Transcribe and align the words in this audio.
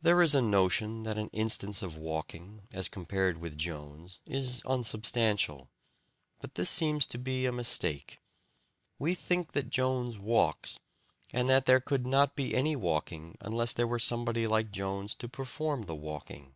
There 0.00 0.22
is 0.22 0.36
a 0.36 0.40
notion 0.40 1.02
that 1.02 1.18
an 1.18 1.30
instance 1.32 1.82
of 1.82 1.96
walking, 1.96 2.68
as 2.72 2.86
compared 2.88 3.38
with 3.38 3.58
Jones, 3.58 4.20
is 4.24 4.62
unsubstantial, 4.64 5.68
but 6.38 6.54
this 6.54 6.70
seems 6.70 7.06
to 7.06 7.18
be 7.18 7.44
a 7.44 7.50
mistake. 7.50 8.20
We 9.00 9.16
think 9.16 9.50
that 9.54 9.68
Jones 9.70 10.16
walks, 10.16 10.78
and 11.32 11.50
that 11.50 11.66
there 11.66 11.80
could 11.80 12.06
not 12.06 12.36
be 12.36 12.54
any 12.54 12.76
walking 12.76 13.36
unless 13.40 13.72
there 13.72 13.88
were 13.88 13.98
somebody 13.98 14.46
like 14.46 14.70
Jones 14.70 15.16
to 15.16 15.28
perform 15.28 15.86
the 15.86 15.96
walking. 15.96 16.54